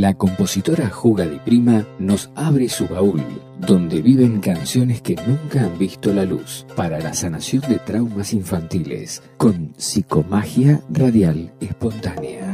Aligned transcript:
la 0.00 0.14
compositora 0.14 0.90
Juga 0.90 1.26
Di 1.26 1.38
Prima 1.40 1.84
nos 1.98 2.30
abre 2.36 2.68
su 2.68 2.86
baúl, 2.86 3.20
donde 3.58 4.00
viven 4.00 4.40
canciones 4.40 5.02
que 5.02 5.16
nunca 5.26 5.64
han 5.64 5.76
visto 5.76 6.12
la 6.12 6.24
luz, 6.24 6.64
para 6.76 7.00
la 7.00 7.12
sanación 7.14 7.62
de 7.68 7.78
traumas 7.78 8.32
infantiles, 8.32 9.22
con 9.36 9.74
psicomagia 9.76 10.80
radial 10.88 11.52
espontánea. 11.60 12.52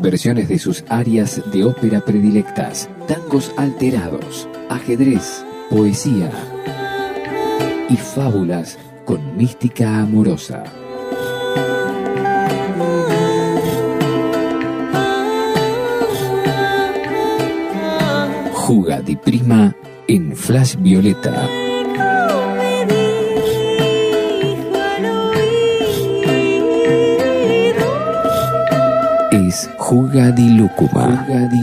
Versiones 0.00 0.48
de 0.48 0.58
sus 0.58 0.84
áreas 0.88 1.42
de 1.52 1.64
ópera 1.64 2.00
predilectas, 2.00 2.88
tangos 3.06 3.52
alterados, 3.58 4.48
ajedrez, 4.70 5.44
poesía 5.68 6.30
y 7.88 7.96
fábulas 7.96 8.78
con 9.04 9.36
mística 9.36 10.00
amorosa. 10.00 10.64
Juga 18.52 19.00
di 19.00 19.16
Prima 19.16 19.74
en 20.06 20.36
Flash 20.36 20.76
Violeta. 20.76 21.48
Es 29.32 29.70
Juga 29.80 30.28
di. 30.36 30.52
Juga 30.52 31.48
di. 31.48 31.58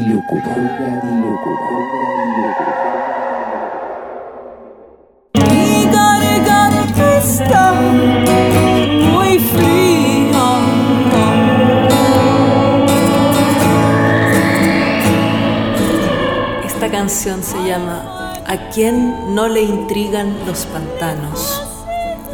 Canción 17.15 17.43
se 17.43 17.65
llama 17.65 18.33
¿A 18.45 18.69
quién 18.73 19.33
no 19.33 19.47
le 19.47 19.61
intrigan 19.61 20.35
los 20.45 20.65
pantanos? 20.65 21.63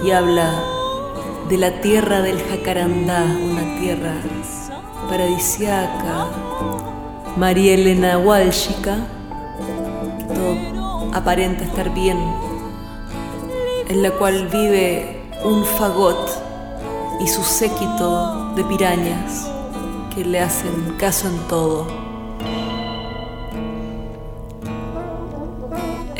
Y 0.03 0.09
habla 0.09 0.59
de 1.47 1.57
la 1.59 1.81
tierra 1.81 2.23
del 2.23 2.41
jacarandá, 2.41 3.23
una 3.23 3.79
tierra 3.79 4.15
paradisiaca. 5.07 6.29
María 7.37 7.75
Elena 7.75 8.17
Walshika, 8.17 8.97
que 10.17 10.23
todo 10.33 11.13
aparenta 11.13 11.63
estar 11.63 11.93
bien, 11.93 12.17
en 13.87 14.01
la 14.01 14.09
cual 14.09 14.47
vive 14.47 15.29
un 15.43 15.63
fagot 15.63 16.27
y 17.19 17.27
su 17.27 17.43
séquito 17.43 18.51
de 18.55 18.63
pirañas 18.63 19.47
que 20.15 20.25
le 20.25 20.39
hacen 20.39 20.95
caso 20.97 21.27
en 21.27 21.37
todo. 21.47 22.10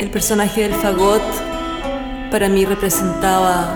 El 0.02 0.10
personaje 0.10 0.62
del 0.62 0.74
fagot 0.74 1.22
para 2.32 2.48
mí 2.48 2.64
representaba 2.64 3.72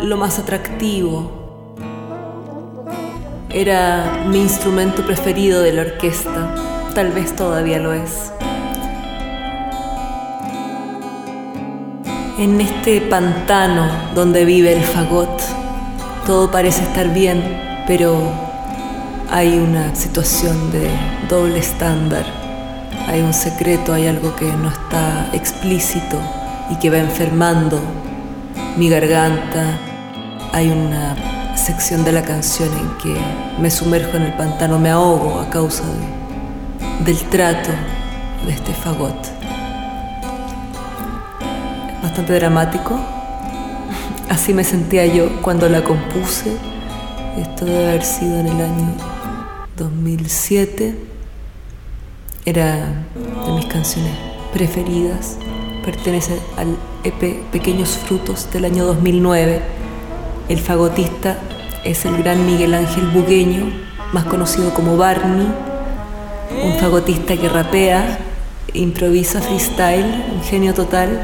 lo 0.00 0.16
más 0.16 0.38
atractivo. 0.38 1.76
Era 3.50 4.22
mi 4.28 4.40
instrumento 4.40 5.04
preferido 5.04 5.60
de 5.60 5.74
la 5.74 5.82
orquesta, 5.82 6.54
tal 6.94 7.12
vez 7.12 7.36
todavía 7.36 7.78
lo 7.78 7.92
es. 7.92 8.32
En 12.38 12.58
este 12.62 13.02
pantano 13.02 13.90
donde 14.14 14.46
vive 14.46 14.72
el 14.72 14.84
fagot, 14.84 15.38
todo 16.24 16.50
parece 16.50 16.82
estar 16.82 17.12
bien, 17.12 17.84
pero 17.86 18.16
hay 19.30 19.58
una 19.58 19.94
situación 19.94 20.72
de 20.72 20.88
doble 21.28 21.58
estándar. 21.58 22.45
Hay 23.08 23.20
un 23.22 23.32
secreto, 23.34 23.92
hay 23.92 24.06
algo 24.08 24.34
que 24.36 24.52
no 24.52 24.68
está 24.68 25.28
explícito 25.32 26.18
y 26.70 26.76
que 26.76 26.90
va 26.90 26.98
enfermando 26.98 27.80
mi 28.76 28.88
garganta. 28.88 29.78
Hay 30.52 30.68
una 30.70 31.16
sección 31.56 32.04
de 32.04 32.12
la 32.12 32.22
canción 32.22 32.68
en 32.72 32.88
que 32.98 33.16
me 33.60 33.70
sumerjo 33.70 34.16
en 34.16 34.24
el 34.24 34.32
pantano, 34.34 34.78
me 34.78 34.90
ahogo 34.90 35.40
a 35.40 35.48
causa 35.50 35.82
de- 35.84 37.04
del 37.04 37.18
trato 37.30 37.70
de 38.46 38.52
este 38.52 38.72
fagot. 38.72 39.16
Es 41.96 42.02
bastante 42.02 42.32
dramático. 42.34 42.98
Así 44.28 44.52
me 44.52 44.64
sentía 44.64 45.06
yo 45.06 45.40
cuando 45.42 45.68
la 45.68 45.82
compuse. 45.84 46.56
Esto 47.38 47.64
debe 47.66 47.88
haber 47.90 48.02
sido 48.04 48.40
en 48.40 48.46
el 48.46 48.60
año 48.60 48.94
2007. 49.76 50.96
Era 52.46 52.76
de 53.44 53.52
mis 53.56 53.66
canciones 53.66 54.12
preferidas. 54.52 55.36
Pertenece 55.84 56.38
al 56.56 56.76
EP 57.02 57.42
Pequeños 57.50 57.98
Frutos 58.06 58.48
del 58.52 58.66
año 58.66 58.84
2009. 58.84 59.60
El 60.48 60.60
fagotista 60.60 61.38
es 61.84 62.04
el 62.04 62.16
gran 62.18 62.46
Miguel 62.46 62.74
Ángel 62.74 63.08
Bugueño, 63.08 63.68
más 64.12 64.26
conocido 64.26 64.72
como 64.74 64.96
Barney, 64.96 65.48
un 66.64 66.78
fagotista 66.78 67.36
que 67.36 67.48
rapea, 67.48 68.16
improvisa 68.74 69.40
freestyle, 69.40 70.24
un 70.32 70.40
genio 70.44 70.72
total. 70.72 71.18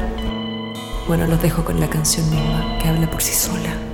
Bueno, 1.07 1.25
los 1.27 1.41
dejo 1.41 1.63
con 1.63 1.79
la 1.79 1.89
canción 1.89 2.29
misma, 2.29 2.79
que 2.81 2.89
habla 2.89 3.09
por 3.09 3.21
sí 3.21 3.33
sola. 3.33 3.92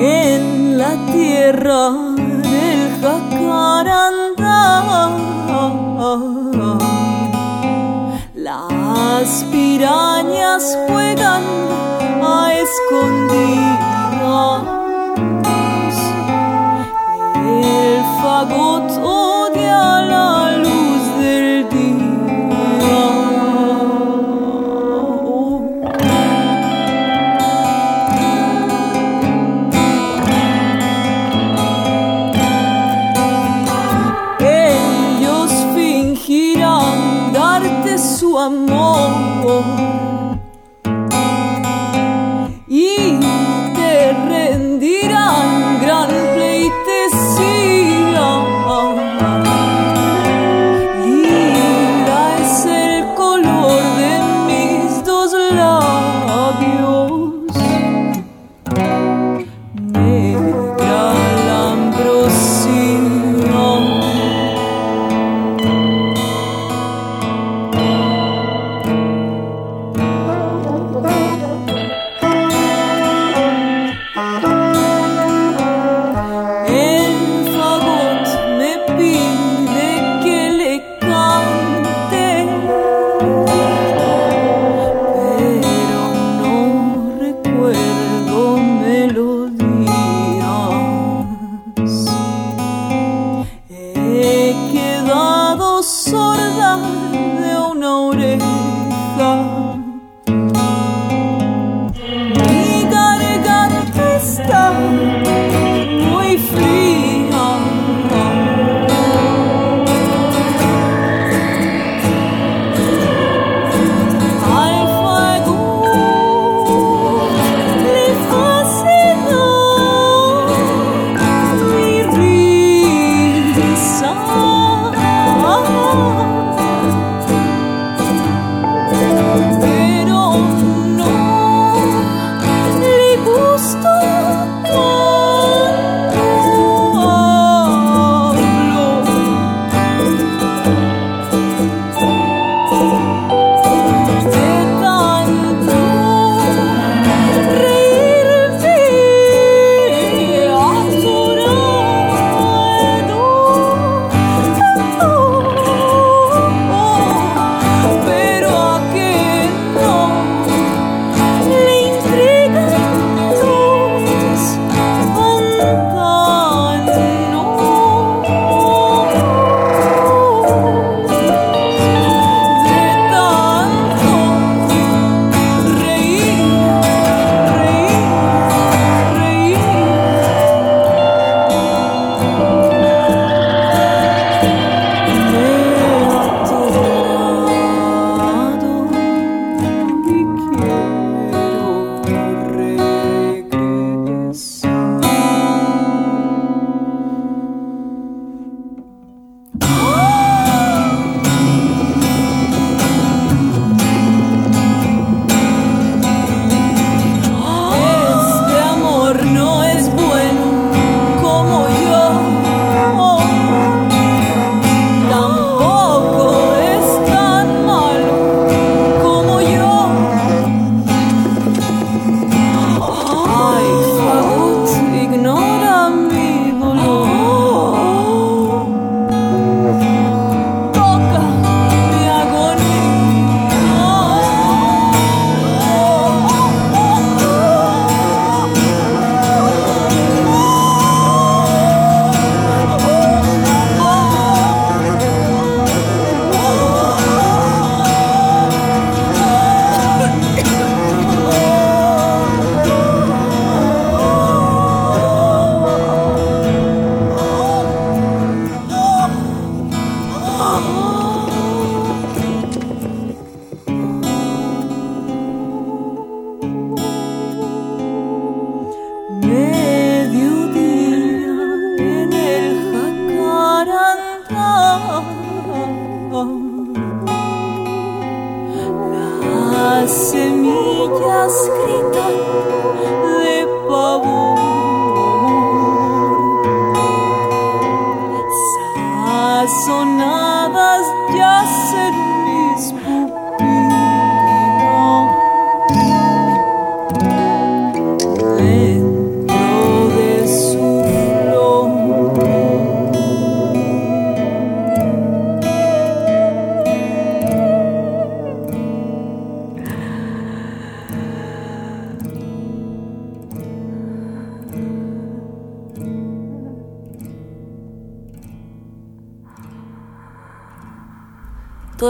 En 0.00 0.78
la 0.78 0.96
tierra 1.12 1.90
del 1.90 2.90
jacarandá. 3.02 4.30
Las 8.34 9.44
pirañas 9.52 10.78
juegan 10.88 11.42
a 12.22 12.52
escondidas. 12.64 13.82
El 17.36 18.02
fagot 18.22 18.90
amor 38.40 38.79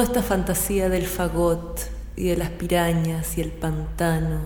Toda 0.01 0.13
esta 0.13 0.23
fantasía 0.23 0.89
del 0.89 1.07
fagot 1.07 1.79
y 2.17 2.29
de 2.29 2.37
las 2.39 2.49
pirañas 2.49 3.37
y 3.37 3.43
el 3.43 3.51
pantano 3.51 4.41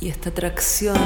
y 0.00 0.08
esta 0.08 0.30
atracción 0.30 0.96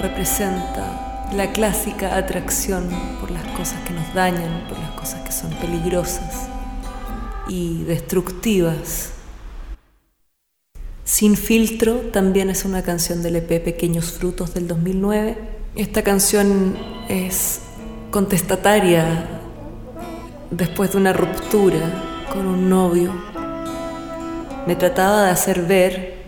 representa 0.00 1.28
la 1.34 1.52
clásica 1.52 2.16
atracción 2.16 2.88
por 3.20 3.30
las 3.30 3.46
cosas 3.48 3.78
que 3.86 3.92
nos 3.92 4.14
dañan, 4.14 4.68
por 4.70 4.78
las 4.78 4.92
cosas 4.92 5.20
que 5.20 5.32
son 5.32 5.50
peligrosas 5.56 6.48
y 7.46 7.82
destructivas. 7.82 9.10
Sin 11.04 11.36
filtro 11.36 11.96
también 12.10 12.48
es 12.48 12.64
una 12.64 12.80
canción 12.82 13.22
del 13.22 13.36
EP 13.36 13.62
Pequeños 13.62 14.12
Frutos 14.12 14.54
del 14.54 14.66
2009. 14.66 15.36
Esta 15.76 16.02
canción 16.02 16.74
es 17.10 17.60
contestataria 18.10 19.41
después 20.52 20.92
de 20.92 20.98
una 20.98 21.14
ruptura 21.14 21.80
con 22.30 22.46
un 22.46 22.68
novio, 22.68 23.10
me 24.66 24.76
trataba 24.76 25.24
de 25.24 25.30
hacer 25.30 25.62
ver 25.62 26.22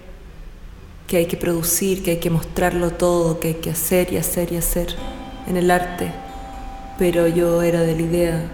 que 1.06 1.18
hay 1.18 1.26
que 1.26 1.36
producir, 1.36 2.02
que 2.02 2.12
hay 2.12 2.16
que 2.16 2.30
mostrarlo 2.30 2.90
todo, 2.90 3.38
que 3.38 3.48
hay 3.48 3.54
que 3.54 3.70
hacer 3.70 4.12
y 4.12 4.16
hacer 4.16 4.50
y 4.52 4.56
hacer 4.56 4.96
en 5.46 5.58
el 5.58 5.70
arte, 5.70 6.10
pero 6.98 7.28
yo 7.28 7.62
era 7.62 7.82
de 7.82 7.94
la 7.94 8.02
idea 8.02 8.50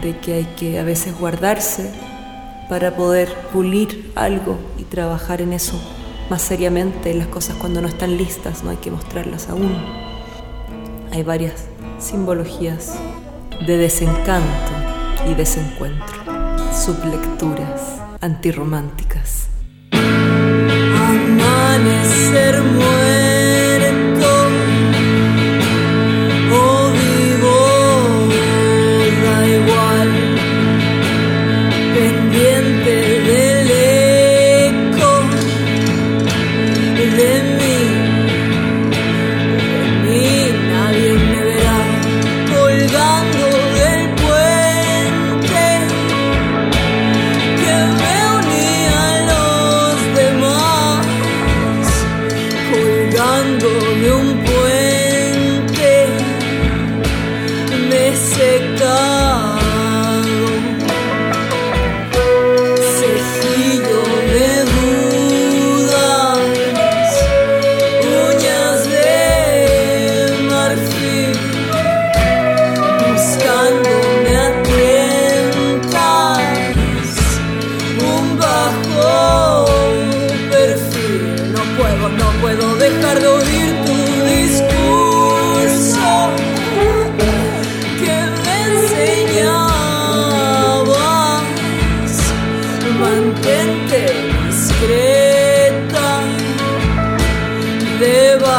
de 0.00 0.16
que 0.18 0.34
hay 0.34 0.44
que 0.56 0.78
a 0.78 0.84
veces 0.84 1.18
guardarse 1.18 1.90
para 2.68 2.94
poder 2.94 3.34
pulir 3.52 4.12
algo 4.14 4.56
y 4.78 4.84
trabajar 4.84 5.42
en 5.42 5.52
eso 5.52 5.78
más 6.30 6.40
seriamente, 6.40 7.12
las 7.14 7.26
cosas 7.26 7.56
cuando 7.56 7.82
no 7.82 7.88
están 7.88 8.16
listas, 8.16 8.64
no 8.64 8.70
hay 8.70 8.78
que 8.78 8.90
mostrarlas 8.90 9.48
aún. 9.50 9.76
Hay 11.12 11.22
varias 11.22 11.66
simbologías 11.98 12.94
de 13.66 13.76
desencanto 13.76 14.73
y 15.26 15.34
desencuentro. 15.34 16.16
Sublecturas 16.72 18.00
antirrománticas. 18.20 19.48
Amanecer 21.12 22.62
dejar 22.62 23.23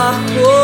Oh. 0.08 0.55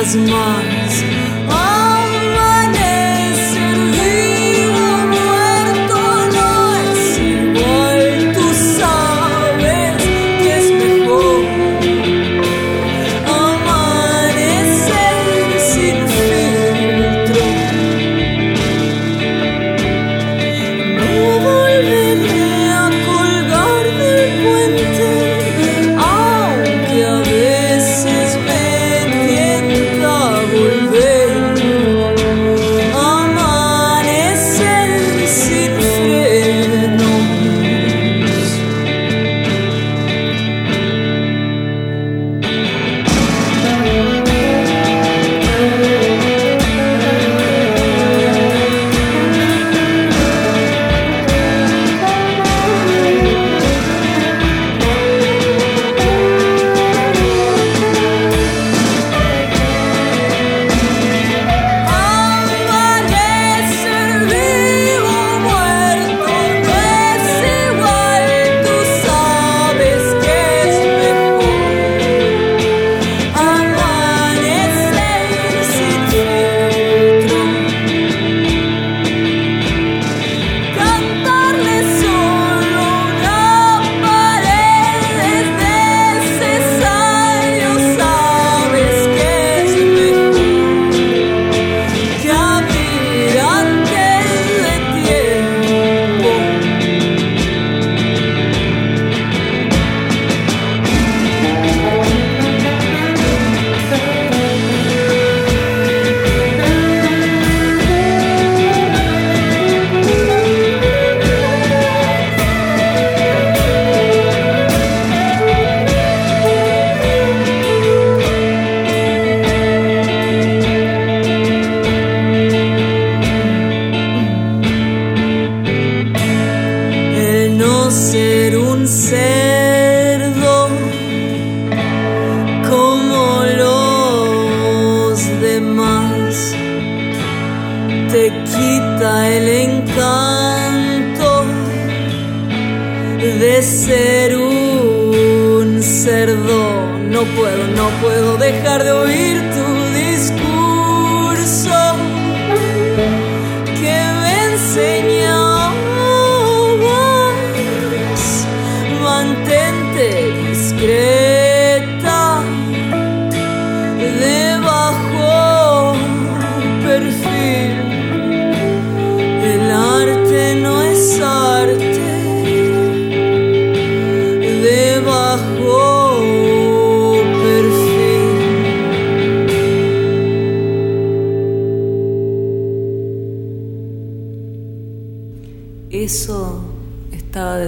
does 0.00 0.16
not 0.16 0.69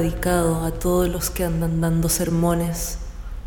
dedicado 0.02 0.64
a 0.64 0.73
todos 0.73 1.09
los 1.09 1.30
que 1.30 1.44
andan 1.44 1.80
dando 1.80 2.09
sermones 2.09 2.99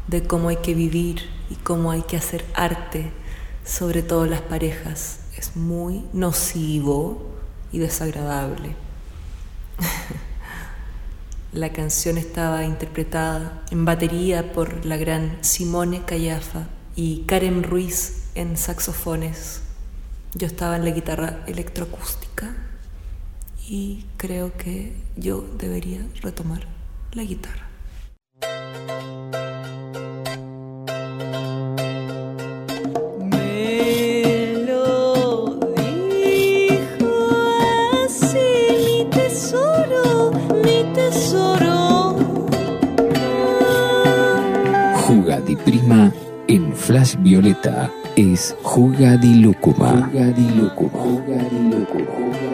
de 0.07 0.23
cómo 0.23 0.47
hay 0.47 0.55
que 0.57 0.73
vivir 0.73 1.29
y 1.49 1.55
cómo 1.55 1.91
hay 1.91 2.01
que 2.03 2.15
hacer 2.15 2.45
arte, 2.53 3.11
sobre 3.65 4.01
todo 4.01 4.25
las 4.25 4.39
parejas. 4.39 5.19
Es 5.37 5.57
muy 5.57 6.05
nocivo 6.13 7.29
y 7.73 7.79
desagradable. 7.79 8.73
La 11.51 11.73
canción 11.73 12.17
estaba 12.17 12.63
interpretada 12.63 13.61
en 13.69 13.83
batería 13.83 14.53
por 14.53 14.85
la 14.85 14.95
gran 14.95 15.37
Simone 15.41 16.03
Callafa 16.05 16.67
y 16.95 17.23
Karen 17.27 17.63
Ruiz 17.63 18.29
en 18.35 18.55
saxofones. 18.55 19.61
Yo 20.33 20.47
estaba 20.47 20.77
en 20.77 20.85
la 20.85 20.91
guitarra 20.91 21.43
electroacústica 21.47 22.64
y 23.67 24.05
creo 24.17 24.51
que 24.57 24.93
yo 25.15 25.43
debería 25.57 26.05
retomar 26.21 26.67
la 27.13 27.23
guitarra. 27.23 27.69
Me 33.31 34.65
lo 34.67 35.59
dijo 35.75 37.27
así 38.05 38.37
mi 38.85 39.09
tesoro, 39.09 40.31
mi 40.63 40.83
tesoro. 40.93 42.15
Jugadiprima 45.07 46.11
en 46.47 46.73
Flash 46.75 47.15
Violeta 47.19 47.91
es. 48.15 48.55
Jugadilúcuma. 48.61 50.09
Jugadilúcuma. 50.11 50.99
Jugadilúcuma. 50.99 52.44